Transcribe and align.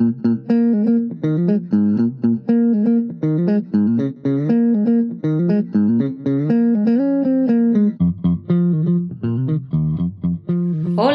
Hola 0.00 0.12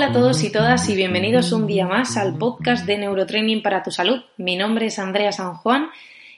a 0.07 0.11
todos 0.11 0.43
y 0.43 0.51
todas 0.51 0.89
y 0.89 0.97
bienvenidos 0.97 1.53
un 1.53 1.65
día 1.65 1.85
más 1.85 2.17
al 2.17 2.37
podcast 2.37 2.85
de 2.85 2.97
Neurotraining 2.97 3.61
para 3.61 3.83
tu 3.83 3.91
salud. 3.91 4.21
Mi 4.35 4.57
nombre 4.57 4.87
es 4.87 4.99
Andrea 4.99 5.31
San 5.31 5.53
Juan 5.53 5.87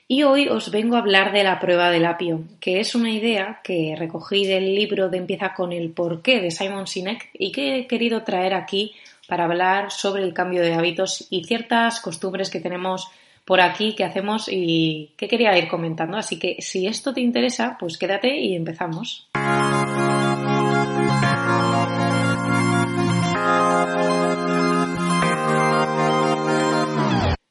y 0.06 0.22
hoy 0.22 0.46
os 0.46 0.70
vengo 0.70 0.94
a 0.94 1.00
hablar 1.00 1.32
de 1.32 1.42
la 1.42 1.58
prueba 1.58 1.90
del 1.90 2.06
apio, 2.06 2.44
que 2.60 2.78
es 2.78 2.94
una 2.94 3.10
idea 3.10 3.60
que 3.64 3.96
recogí 3.98 4.46
del 4.46 4.72
libro 4.72 5.08
de 5.08 5.18
Empieza 5.18 5.52
con 5.52 5.72
el 5.72 5.90
porqué 5.90 6.40
de 6.40 6.52
Simon 6.52 6.86
Sinek 6.86 7.28
y 7.32 7.50
que 7.50 7.76
he 7.76 7.86
querido 7.88 8.22
traer 8.22 8.54
aquí 8.54 8.94
para 9.28 9.44
hablar 9.44 9.90
sobre 9.90 10.22
el 10.22 10.34
cambio 10.34 10.62
de 10.62 10.74
hábitos 10.74 11.26
y 11.30 11.44
ciertas 11.44 12.00
costumbres 12.00 12.50
que 12.50 12.60
tenemos 12.60 13.08
por 13.44 13.60
aquí 13.60 13.94
que 13.94 14.04
hacemos 14.04 14.48
y 14.50 15.12
que 15.16 15.28
quería 15.28 15.56
ir 15.56 15.68
comentando. 15.68 16.16
Así 16.16 16.38
que 16.38 16.56
si 16.60 16.86
esto 16.86 17.14
te 17.14 17.20
interesa, 17.20 17.76
pues 17.78 17.96
quédate 17.96 18.36
y 18.36 18.56
empezamos. 18.56 19.28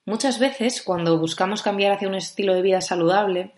Muchas 0.05 0.38
veces, 0.38 0.82
cuando 0.82 1.18
buscamos 1.18 1.62
cambiar 1.62 1.94
hacia 1.94 2.07
un 2.07 2.16
estilo 2.16 2.54
de 2.54 2.62
vida 2.62 2.80
saludable, 2.82 3.52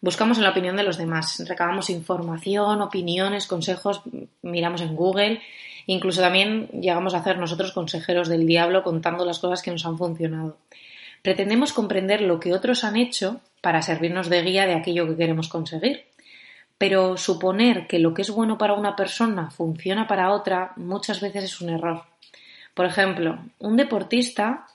buscamos 0.00 0.38
en 0.38 0.44
la 0.44 0.50
opinión 0.50 0.76
de 0.76 0.82
los 0.82 0.98
demás, 0.98 1.42
recabamos 1.46 1.88
información, 1.88 2.82
opiniones, 2.82 3.46
consejos, 3.46 4.02
miramos 4.42 4.80
en 4.80 4.96
Google, 4.96 5.40
incluso 5.86 6.20
también 6.20 6.68
llegamos 6.68 7.14
a 7.14 7.18
hacer 7.18 7.38
nosotros 7.38 7.72
consejeros 7.72 8.28
del 8.28 8.46
diablo 8.46 8.82
contando 8.82 9.24
las 9.24 9.38
cosas 9.38 9.62
que 9.62 9.70
nos 9.70 9.86
han 9.86 9.98
funcionado. 9.98 10.56
Pretendemos 11.22 11.72
comprender 11.72 12.20
lo 12.20 12.38
que 12.38 12.52
otros 12.52 12.84
han 12.84 12.96
hecho 12.96 13.40
para 13.60 13.80
servirnos 13.80 14.28
de 14.28 14.42
guía 14.42 14.66
de 14.66 14.74
aquello 14.74 15.06
que 15.08 15.16
queremos 15.16 15.48
conseguir. 15.48 16.04
Pero 16.76 17.16
suponer 17.16 17.86
que 17.86 17.98
lo 17.98 18.12
que 18.12 18.22
es 18.22 18.30
bueno 18.30 18.58
para 18.58 18.74
una 18.74 18.94
persona 18.94 19.50
funciona 19.50 20.06
para 20.06 20.32
otra 20.32 20.72
muchas 20.76 21.20
veces 21.20 21.44
es 21.44 21.60
un 21.60 21.70
error. 21.70 22.02
Por 22.74 22.84
ejemplo, 22.84 23.38
un 23.58 23.76
deportista 23.76 24.66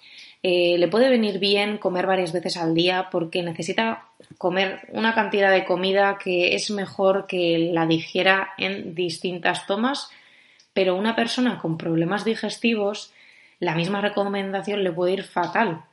eh, 0.41 0.77
le 0.77 0.87
puede 0.87 1.09
venir 1.09 1.37
bien 1.37 1.77
comer 1.77 2.07
varias 2.07 2.31
veces 2.31 2.55
al 2.55 2.73
día 2.73 3.09
porque 3.11 3.43
necesita 3.43 4.05
comer 4.37 4.87
una 4.93 5.13
cantidad 5.13 5.52
de 5.52 5.65
comida 5.65 6.17
que 6.17 6.55
es 6.55 6.71
mejor 6.71 7.27
que 7.27 7.69
la 7.73 7.85
digiera 7.85 8.53
en 8.57 8.95
distintas 8.95 9.67
tomas, 9.67 10.09
pero 10.73 10.95
una 10.95 11.15
persona 11.15 11.59
con 11.59 11.77
problemas 11.77 12.25
digestivos, 12.25 13.13
la 13.59 13.75
misma 13.75 14.01
recomendación 14.01 14.83
le 14.83 14.91
puede 14.91 15.13
ir 15.13 15.23
fatal. 15.23 15.83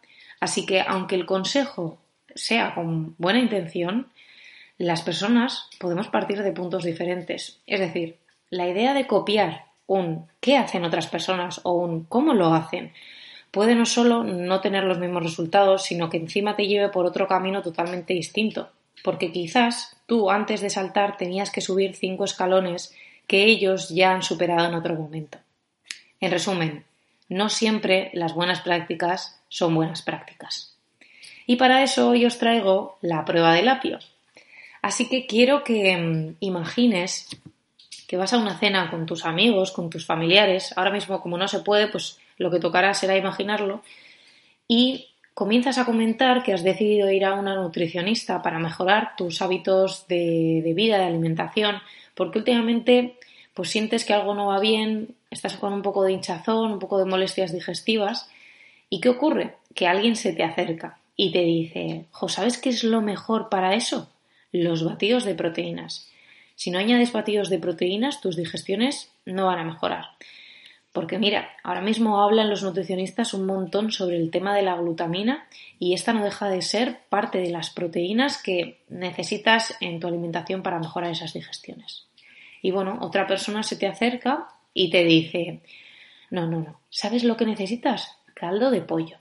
Así 0.41 0.67
que 0.67 0.81
aunque 0.81 1.15
el 1.15 1.27
consejo 1.27 1.99
sea 2.35 2.75
con 2.75 3.15
buena 3.19 3.41
intención, 3.41 4.09
las 4.79 5.03
personas 5.03 5.69
podemos 5.81 6.09
partir 6.09 6.43
de 6.43 6.53
puntos 6.53 6.85
diferentes. 6.85 7.61
Es 7.67 7.81
decir, 7.81 8.19
la 8.51 8.69
idea 8.69 8.95
de 8.95 9.07
copiar 9.07 9.67
un 9.87 10.27
qué 10.41 10.57
hacen 10.57 10.85
otras 10.85 11.07
personas 11.07 11.61
o 11.65 11.73
un 11.73 12.05
cómo 12.05 12.35
lo 12.35 12.55
hacen 12.55 12.93
puede 13.51 13.75
no 13.75 13.87
solo 13.87 14.23
no 14.25 14.61
tener 14.61 14.85
los 14.85 14.99
mismos 14.99 15.23
resultados, 15.23 15.85
sino 15.85 16.11
que 16.11 16.19
encima 16.19 16.57
te 16.57 16.67
lleve 16.67 16.91
por 16.91 17.07
otro 17.07 17.27
camino 17.27 17.63
totalmente 17.63 18.13
distinto. 18.13 18.69
Porque 19.03 19.33
quizás 19.33 19.97
tú 20.07 20.31
antes 20.31 20.61
de 20.61 20.71
saltar 20.71 21.17
tenías 21.17 21.51
que 21.51 21.61
subir 21.61 21.95
cinco 21.95 22.25
escalones 22.25 22.95
que 23.27 23.45
ellos 23.45 23.89
ya 23.89 24.13
han 24.13 24.23
superado 24.23 24.69
en 24.69 24.75
otro 24.75 24.95
momento. 24.95 25.39
En 26.21 26.31
resumen, 26.31 26.85
no 27.29 27.49
siempre 27.49 28.11
las 28.15 28.35
buenas 28.35 28.61
prácticas 28.61 29.41
son 29.49 29.75
buenas 29.75 30.03
prácticas. 30.03 30.75
Y 31.47 31.57
para 31.57 31.83
eso 31.83 32.11
hoy 32.11 32.25
os 32.25 32.39
traigo 32.39 32.99
la 33.01 33.25
prueba 33.25 33.55
del 33.55 33.69
apio. 33.69 33.99
Así 34.83 35.09
que 35.09 35.27
quiero 35.27 35.65
que 35.65 35.97
mm, 35.97 36.37
imagines 36.41 37.29
que 38.07 38.17
vas 38.17 38.33
a 38.33 38.39
una 38.39 38.59
cena 38.59 38.91
con 38.91 39.07
tus 39.07 39.25
amigos, 39.25 39.73
con 39.73 39.91
tus 39.91 40.07
familiares. 40.07 40.73
Ahora 40.77 40.93
mismo, 40.93 41.21
como 41.21 41.39
no 41.39 41.49
se 41.49 41.61
puede, 41.61 41.89
pues 41.89 42.19
lo 42.39 42.51
que 42.51 42.61
tocará 42.61 42.95
será 42.95 43.17
imaginarlo. 43.17 43.83
Y 44.69 45.09
comienzas 45.35 45.79
a 45.79 45.85
comentar 45.85 46.43
que 46.43 46.53
has 46.53 46.63
decidido 46.63 47.11
ir 47.11 47.25
a 47.25 47.35
una 47.35 47.55
nutricionista 47.55 48.43
para 48.43 48.59
mejorar 48.59 49.17
tus 49.17 49.43
hábitos 49.43 50.07
de, 50.09 50.73
vida, 50.75 50.99
de 50.99 51.05
alimentación, 51.05 51.77
porque 52.17 52.39
últimamente 52.39 53.19
pues 53.55 53.71
sientes 53.71 54.05
que 54.05 54.13
algo 54.13 54.35
no 54.35 54.49
va 54.49 54.59
bien, 54.59 55.15
estás 55.31 55.57
con 55.57 55.73
un 55.73 55.83
poco 55.83 56.03
de 56.03 56.13
hinchazón, 56.13 56.73
un 56.73 56.79
poco 56.79 56.99
de 56.99 57.07
molestias 57.07 57.53
digestivas. 57.53 58.29
¿Y 58.91 59.01
qué 59.01 59.09
ocurre? 59.09 59.55
Que 59.75 59.87
alguien 59.87 60.17
se 60.17 60.33
te 60.33 60.43
acerca 60.43 60.99
y 61.17 61.33
te 61.33 61.43
dice, 61.43 62.05
jo, 62.11 62.29
¿sabes 62.29 62.59
qué 62.59 62.69
es 62.69 62.85
lo 62.85 63.01
mejor 63.01 63.49
para 63.49 63.75
eso? 63.75 64.11
Los 64.53 64.85
batidos 64.85 65.25
de 65.25 65.35
proteínas. 65.35 66.11
Si 66.55 66.71
no 66.71 66.79
añades 66.79 67.13
batidos 67.13 67.49
de 67.49 67.59
proteínas, 67.59 68.21
tus 68.21 68.37
digestiones 68.37 69.11
no 69.25 69.47
van 69.47 69.59
a 69.61 69.65
mejorar. 69.65 70.07
Porque 70.93 71.19
mira, 71.19 71.51
ahora 71.63 71.83
mismo 71.83 72.23
hablan 72.23 72.49
los 72.49 72.63
nutricionistas 72.63 73.35
un 73.35 73.45
montón 73.45 73.93
sobre 73.93 74.17
el 74.17 74.31
tema 74.31 74.55
de 74.55 74.63
la 74.63 74.77
glutamina 74.77 75.47
y 75.79 75.93
esta 75.93 76.15
no 76.15 76.25
deja 76.25 76.49
de 76.49 76.63
ser 76.63 77.01
parte 77.11 77.39
de 77.39 77.51
las 77.51 77.69
proteínas 77.71 78.43
que 78.43 78.81
necesitas 78.89 79.77
en 79.81 80.01
tu 80.01 80.07
alimentación 80.07 80.63
para 80.63 80.79
mejorar 80.79 81.11
esas 81.11 81.35
digestiones. 81.35 82.06
Y 82.63 82.71
bueno, 82.71 82.99
otra 83.01 83.27
persona 83.27 83.63
se 83.63 83.77
te 83.77 83.87
acerca 83.87 84.49
y 84.73 84.91
te 84.91 85.05
dice, 85.05 85.61
no, 86.31 86.47
no, 86.47 86.61
no, 86.61 86.81
¿sabes 86.91 87.25
lo 87.25 87.37
que 87.37 87.47
necesitas? 87.47 88.19
Caldo 88.35 88.71
de 88.71 88.83
pollo. 88.83 89.19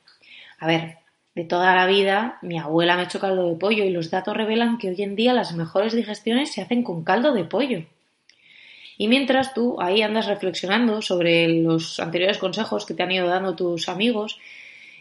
A 0.60 0.68
ver, 0.68 0.98
de 1.36 1.44
toda 1.44 1.76
la 1.76 1.86
vida 1.86 2.40
mi 2.42 2.58
abuela 2.58 2.96
me 2.96 3.02
ha 3.02 3.06
hecho 3.06 3.20
caldo 3.20 3.50
de 3.50 3.56
pollo 3.56 3.84
y 3.84 3.90
los 3.90 4.10
datos 4.10 4.36
revelan 4.36 4.78
que 4.78 4.90
hoy 4.90 5.02
en 5.02 5.16
día 5.16 5.34
las 5.34 5.54
mejores 5.54 5.94
digestiones 5.94 6.52
se 6.52 6.62
hacen 6.62 6.84
con 6.84 7.04
caldo 7.04 7.34
de 7.34 7.44
pollo. 7.44 7.84
Y 8.98 9.10
mientras 9.10 9.54
tú 9.54 9.76
ahí 9.82 10.02
andas 10.02 10.28
reflexionando 10.28 11.02
sobre 11.02 11.50
los 11.50 12.00
anteriores 12.00 12.38
consejos 12.38 12.86
que 12.86 12.94
te 12.94 13.04
han 13.04 13.12
ido 13.12 13.28
dando 13.28 13.56
tus 13.56 13.90
amigos 13.90 14.40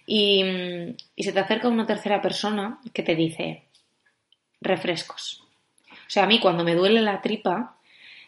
y, 0.06 0.44
se 1.16 1.32
te 1.32 1.40
acerca 1.40 1.68
una 1.68 1.86
tercera 1.86 2.20
persona 2.20 2.78
que 2.92 3.02
te 3.02 3.14
dice 3.14 3.62
refrescos. 4.60 5.44
O 5.90 6.10
sea, 6.10 6.24
a 6.24 6.26
mí 6.26 6.40
cuando 6.40 6.64
me 6.64 6.74
duele 6.74 7.00
la 7.00 7.22
tripa, 7.22 7.76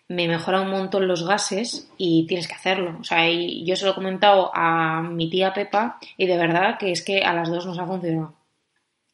me 0.09 0.29
mejora 0.29 0.61
un 0.61 0.71
montón 0.71 1.09
los 1.09 1.27
gases 1.27 1.91
y 1.99 2.27
tienes 2.27 2.47
que 2.47 2.55
hacerlo. 2.55 2.97
O 3.01 3.05
sea, 3.05 3.29
yo 3.29 3.77
se 3.77 3.85
lo 3.85 3.91
he 3.91 3.95
comentado 3.95 4.51
a 4.55 5.03
mi 5.03 5.29
tía 5.29 5.53
Pepa 5.53 5.99
y 6.17 6.27
de 6.27 6.37
verdad 6.37 6.79
que 6.79 6.93
es 6.93 7.03
que 7.03 7.23
a 7.23 7.33
las 7.33 7.51
dos 7.51 7.67
nos 7.67 7.79
ha 7.79 7.87
funcionado. 7.87 8.35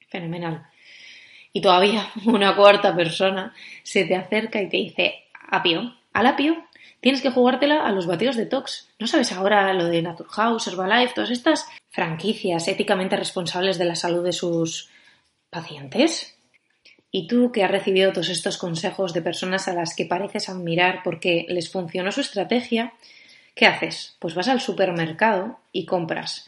Fenomenal. 0.09 0.67
Y 1.53 1.61
todavía 1.61 2.09
una 2.27 2.55
cuarta 2.55 2.95
persona 2.95 3.55
se 3.83 4.05
te 4.05 4.17
acerca 4.17 4.61
y 4.61 4.69
te 4.69 4.77
dice, 4.77 5.25
apio, 5.49 5.95
al 6.13 6.27
apio 6.27 6.65
tienes 7.01 7.23
que 7.23 7.31
jugártela 7.31 7.85
a 7.85 7.93
los 7.93 8.07
batidos 8.07 8.37
de 8.37 8.47
tox. 8.47 8.89
¿No 8.99 9.07
sabes 9.07 9.33
ahora 9.33 9.73
lo 9.73 9.87
de 9.87 10.03
Naturhaus, 10.03 10.67
Herbalife, 10.67 11.15
todas 11.15 11.31
estas 11.31 11.67
franquicias 11.91 12.69
éticamente 12.69 13.17
responsables 13.17 13.79
de 13.79 13.87
la 13.87 13.97
salud 13.97 14.25
de 14.25 14.33
sus 14.33 14.91
pacientes? 15.51 16.39
Y 17.15 17.27
tú 17.27 17.53
que 17.53 17.63
has 17.63 17.71
recibido 17.71 18.13
todos 18.13 18.31
estos 18.31 18.57
consejos 18.57 19.13
de 19.13 19.21
personas 19.21 19.69
a 19.69 19.75
las 19.75 19.95
que 19.95 20.07
pareces 20.07 20.49
admirar 20.49 21.03
porque 21.05 21.45
les 21.49 21.71
funcionó 21.71 22.11
su 22.11 22.23
estrategia, 22.23 22.95
¿qué 23.55 23.67
haces? 23.67 24.17
Pues 24.19 24.35
vas 24.35 24.49
al 24.49 24.63
supermercado 24.63 25.59
y 25.73 25.85
compras 25.85 26.47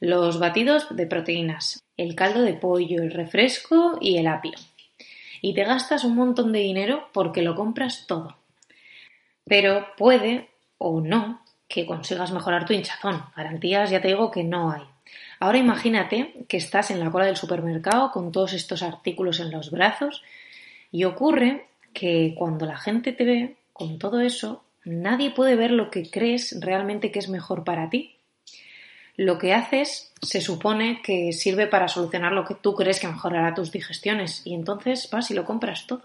los 0.00 0.38
batidos 0.38 0.94
de 0.94 1.06
proteínas, 1.06 1.82
el 1.96 2.14
caldo 2.14 2.42
de 2.42 2.54
pollo, 2.54 3.02
el 3.02 3.12
refresco 3.12 3.98
y 4.00 4.16
el 4.16 4.26
apio. 4.26 4.54
Y 5.42 5.54
te 5.54 5.64
gastas 5.64 6.04
un 6.04 6.16
montón 6.16 6.50
de 6.52 6.60
dinero 6.60 7.08
porque 7.12 7.42
lo 7.42 7.54
compras 7.54 8.06
todo. 8.06 8.36
Pero 9.44 9.86
puede 9.96 10.48
o 10.78 11.00
no 11.00 11.42
que 11.68 11.86
consigas 11.86 12.32
mejorar 12.32 12.64
tu 12.64 12.72
hinchazón. 12.72 13.22
Garantías 13.36 13.90
ya 13.90 14.00
te 14.00 14.08
digo 14.08 14.30
que 14.30 14.44
no 14.44 14.70
hay. 14.70 14.82
Ahora 15.38 15.58
imagínate 15.58 16.34
que 16.48 16.56
estás 16.56 16.90
en 16.90 17.00
la 17.00 17.10
cola 17.10 17.26
del 17.26 17.36
supermercado 17.36 18.10
con 18.10 18.32
todos 18.32 18.52
estos 18.52 18.82
artículos 18.82 19.40
en 19.40 19.50
los 19.50 19.70
brazos 19.70 20.22
y 20.90 21.04
ocurre 21.04 21.66
que 21.92 22.34
cuando 22.36 22.66
la 22.66 22.78
gente 22.78 23.12
te 23.12 23.24
ve 23.24 23.56
con 23.72 23.98
todo 23.98 24.20
eso, 24.20 24.64
nadie 24.84 25.30
puede 25.30 25.56
ver 25.56 25.70
lo 25.70 25.90
que 25.90 26.10
crees 26.10 26.58
realmente 26.60 27.10
que 27.10 27.18
es 27.18 27.28
mejor 27.28 27.64
para 27.64 27.90
ti. 27.90 28.16
Lo 29.16 29.38
que 29.38 29.54
haces 29.54 30.12
se 30.20 30.40
supone 30.40 31.00
que 31.02 31.32
sirve 31.32 31.66
para 31.66 31.88
solucionar 31.88 32.32
lo 32.32 32.44
que 32.44 32.54
tú 32.54 32.74
crees 32.74 33.00
que 33.00 33.08
mejorará 33.08 33.54
tus 33.54 33.72
digestiones 33.72 34.42
y 34.44 34.54
entonces 34.54 35.08
vas 35.10 35.30
y 35.30 35.34
lo 35.34 35.44
compras 35.44 35.86
todo. 35.86 36.02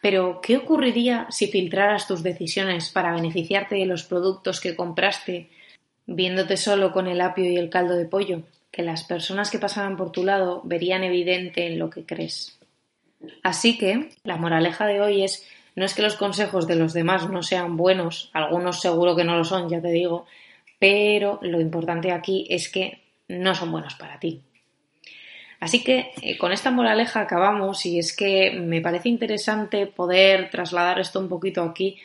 Pero, 0.00 0.40
¿qué 0.42 0.58
ocurriría 0.58 1.26
si 1.30 1.46
filtraras 1.46 2.06
tus 2.06 2.22
decisiones 2.22 2.90
para 2.90 3.14
beneficiarte 3.14 3.76
de 3.76 3.86
los 3.86 4.02
productos 4.04 4.60
que 4.60 4.76
compraste 4.76 5.48
viéndote 6.06 6.56
solo 6.56 6.92
con 6.92 7.06
el 7.06 7.20
apio 7.20 7.44
y 7.44 7.56
el 7.56 7.70
caldo 7.70 7.94
de 7.94 8.06
pollo, 8.06 8.42
que 8.70 8.82
las 8.82 9.04
personas 9.04 9.50
que 9.50 9.58
pasaran 9.58 9.96
por 9.96 10.12
tu 10.12 10.24
lado 10.24 10.60
verían 10.64 11.04
evidente 11.04 11.66
en 11.66 11.78
lo 11.78 11.90
que 11.90 12.04
crees. 12.04 12.58
Así 13.42 13.78
que 13.78 14.10
la 14.24 14.36
moraleja 14.36 14.86
de 14.86 15.00
hoy 15.00 15.22
es 15.22 15.46
no 15.76 15.84
es 15.84 15.94
que 15.94 16.02
los 16.02 16.14
consejos 16.14 16.66
de 16.66 16.76
los 16.76 16.92
demás 16.92 17.28
no 17.28 17.42
sean 17.42 17.76
buenos, 17.76 18.30
algunos 18.32 18.80
seguro 18.80 19.16
que 19.16 19.24
no 19.24 19.36
lo 19.36 19.44
son, 19.44 19.68
ya 19.68 19.80
te 19.80 19.88
digo, 19.88 20.26
pero 20.78 21.40
lo 21.42 21.60
importante 21.60 22.12
aquí 22.12 22.46
es 22.48 22.68
que 22.68 23.00
no 23.28 23.54
son 23.54 23.72
buenos 23.72 23.94
para 23.94 24.20
ti. 24.20 24.42
Así 25.58 25.82
que 25.82 26.12
eh, 26.20 26.36
con 26.36 26.52
esta 26.52 26.70
moraleja 26.70 27.20
acabamos 27.20 27.86
y 27.86 27.98
es 27.98 28.14
que 28.14 28.52
me 28.52 28.80
parece 28.80 29.08
interesante 29.08 29.86
poder 29.86 30.50
trasladar 30.50 31.00
esto 31.00 31.18
un 31.18 31.28
poquito 31.28 31.62
aquí 31.62 31.98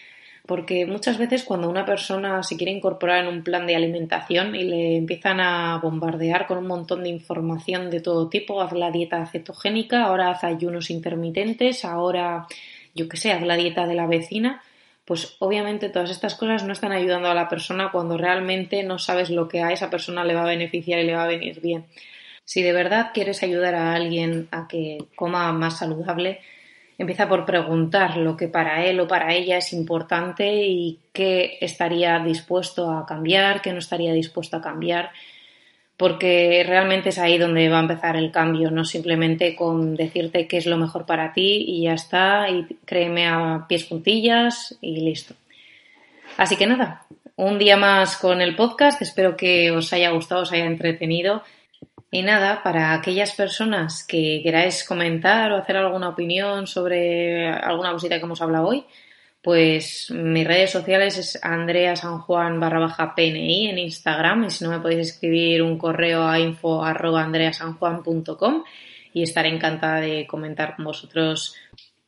porque 0.45 0.85
muchas 0.85 1.17
veces 1.17 1.43
cuando 1.43 1.69
una 1.69 1.85
persona 1.85 2.41
se 2.43 2.57
quiere 2.57 2.71
incorporar 2.71 3.23
en 3.23 3.27
un 3.27 3.43
plan 3.43 3.67
de 3.67 3.75
alimentación 3.75 4.55
y 4.55 4.63
le 4.63 4.97
empiezan 4.97 5.39
a 5.39 5.77
bombardear 5.77 6.47
con 6.47 6.57
un 6.57 6.67
montón 6.67 7.03
de 7.03 7.09
información 7.09 7.89
de 7.89 8.01
todo 8.01 8.29
tipo, 8.29 8.61
haz 8.61 8.73
la 8.73 8.91
dieta 8.91 9.25
cetogénica, 9.27 10.03
ahora 10.03 10.29
haz 10.29 10.43
ayunos 10.43 10.89
intermitentes, 10.89 11.85
ahora 11.85 12.47
yo 12.95 13.07
qué 13.07 13.17
sé, 13.17 13.31
haz 13.31 13.43
la 13.43 13.55
dieta 13.55 13.85
de 13.85 13.95
la 13.95 14.07
vecina, 14.07 14.61
pues 15.05 15.35
obviamente 15.39 15.89
todas 15.89 16.11
estas 16.11 16.35
cosas 16.35 16.63
no 16.63 16.73
están 16.73 16.91
ayudando 16.91 17.29
a 17.29 17.33
la 17.33 17.49
persona 17.49 17.91
cuando 17.91 18.17
realmente 18.17 18.83
no 18.83 18.99
sabes 18.99 19.29
lo 19.29 19.47
que 19.47 19.61
a 19.61 19.71
esa 19.71 19.89
persona 19.89 20.23
le 20.23 20.35
va 20.35 20.43
a 20.43 20.47
beneficiar 20.47 20.99
y 20.99 21.05
le 21.05 21.15
va 21.15 21.23
a 21.23 21.27
venir 21.27 21.61
bien. 21.61 21.85
Si 22.45 22.61
de 22.61 22.73
verdad 22.73 23.11
quieres 23.13 23.43
ayudar 23.43 23.75
a 23.75 23.93
alguien 23.93 24.47
a 24.51 24.67
que 24.67 24.97
coma 25.15 25.51
más 25.51 25.77
saludable, 25.77 26.41
empieza 26.99 27.29
por 27.29 27.45
preguntar 27.45 28.17
lo 28.17 28.35
que 28.35 28.49
para 28.49 28.85
él 28.85 28.99
o 28.99 29.07
para 29.07 29.33
ella 29.33 29.57
es 29.57 29.71
importante 29.71 30.63
y 30.65 30.99
qué 31.13 31.57
estaría 31.61 32.19
dispuesto 32.19 32.91
a 32.91 33.05
cambiar, 33.05 33.61
qué 33.61 33.71
no 33.71 33.79
estaría 33.79 34.11
dispuesto 34.13 34.57
a 34.57 34.61
cambiar, 34.61 35.11
porque 35.95 36.63
realmente 36.67 37.09
es 37.09 37.17
ahí 37.17 37.37
donde 37.37 37.69
va 37.69 37.77
a 37.77 37.83
empezar 37.83 38.17
el 38.17 38.31
cambio, 38.31 38.69
no 38.69 38.83
simplemente 38.83 39.55
con 39.55 39.95
decirte 39.95 40.45
qué 40.45 40.57
es 40.57 40.65
lo 40.65 40.75
mejor 40.75 41.05
para 41.05 41.31
ti 41.31 41.63
y 41.67 41.83
ya 41.83 41.93
está, 41.93 42.49
y 42.49 42.67
créeme 42.85 43.27
a 43.27 43.65
pies 43.69 43.87
juntillas 43.87 44.77
y 44.81 44.99
listo. 44.99 45.35
Así 46.35 46.57
que 46.57 46.67
nada, 46.67 47.05
un 47.37 47.57
día 47.57 47.77
más 47.77 48.17
con 48.17 48.41
el 48.41 48.57
podcast, 48.57 49.01
espero 49.01 49.37
que 49.37 49.71
os 49.71 49.93
haya 49.93 50.09
gustado, 50.11 50.41
os 50.41 50.51
haya 50.51 50.65
entretenido. 50.65 51.43
Y 52.11 52.23
nada, 52.23 52.63
para 52.63 52.93
aquellas 52.93 53.35
personas 53.35 54.03
que 54.03 54.41
queráis 54.43 54.83
comentar 54.83 55.51
o 55.51 55.57
hacer 55.57 55.77
alguna 55.77 56.09
opinión 56.09 56.65
sobre 56.65 57.47
alguna 57.47 57.91
cosita 57.91 58.17
que 58.17 58.25
hemos 58.25 58.41
hablado 58.41 58.67
hoy, 58.67 58.83
pues 59.41 60.11
mis 60.11 60.45
redes 60.45 60.71
sociales 60.71 61.17
es 61.17 61.39
Andrea 61.43 61.95
San 61.95 62.19
Juan 62.19 62.59
barra 62.59 62.79
baja 62.79 63.15
PNI 63.15 63.69
en 63.69 63.77
Instagram 63.77 64.45
y 64.45 64.49
si 64.49 64.63
no 64.63 64.71
me 64.71 64.79
podéis 64.79 65.11
escribir 65.11 65.61
un 65.61 65.77
correo 65.77 66.27
a 66.27 66.39
info 66.39 66.83
arroba 66.83 67.23
andreasanjuan.com 67.23 68.63
y 69.13 69.23
estaré 69.23 69.49
encantada 69.49 70.01
de 70.01 70.27
comentar 70.27 70.75
con 70.75 70.85
vosotros 70.85 71.55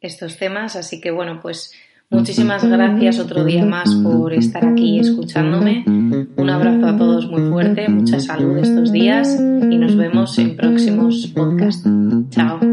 estos 0.01 0.37
temas. 0.37 0.75
Así 0.75 0.99
que 0.99 1.11
bueno, 1.11 1.39
pues 1.41 1.73
Muchísimas 2.11 2.63
gracias 2.65 3.19
otro 3.19 3.45
día 3.45 3.65
más 3.65 3.95
por 3.95 4.33
estar 4.33 4.65
aquí 4.65 4.99
escuchándome. 4.99 5.83
Un 5.87 6.49
abrazo 6.49 6.87
a 6.87 6.97
todos 6.97 7.31
muy 7.31 7.49
fuerte, 7.49 7.87
mucha 7.87 8.19
salud 8.19 8.57
estos 8.57 8.91
días 8.91 9.39
y 9.39 9.77
nos 9.77 9.95
vemos 9.95 10.37
en 10.37 10.57
próximos 10.57 11.31
podcasts. 11.33 11.87
Chao. 12.29 12.70